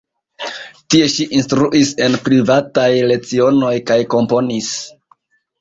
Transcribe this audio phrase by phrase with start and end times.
[0.93, 4.73] Tie ŝi instruis en privataj lecionoj kaj komponis.